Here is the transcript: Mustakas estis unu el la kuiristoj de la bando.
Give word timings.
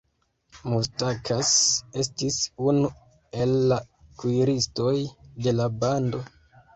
Mustakas 0.69 1.49
estis 2.03 2.37
unu 2.69 2.89
el 3.45 3.53
la 3.73 3.77
kuiristoj 4.23 4.95
de 5.49 5.55
la 5.59 5.69
bando. 5.85 6.23